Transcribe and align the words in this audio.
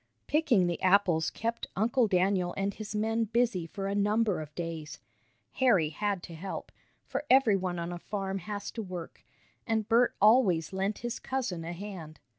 Picking 0.25 0.65
the 0.65 0.81
apples 0.81 1.29
kept 1.29 1.67
Uncle 1.75 2.07
Daniel 2.07 2.55
and 2.57 2.73
his 2.73 2.95
men 2.95 3.25
busy 3.25 3.67
for 3.67 3.85
a 3.85 3.93
number 3.93 4.41
of 4.41 4.55
days. 4.55 4.97
Harry 5.51 5.89
had 5.89 6.23
to 6.23 6.33
help, 6.33 6.71
for 7.05 7.23
everyone 7.29 7.77
on 7.77 7.91
a 7.93 7.99
farm 7.99 8.39
has 8.39 8.71
to 8.71 8.81
work, 8.81 9.23
and 9.67 9.87
Bert 9.87 10.15
always 10.19 10.73
lent 10.73 10.97
his 11.05 11.19
cousin 11.19 11.63
a 11.63 11.71
hand. 11.73 12.19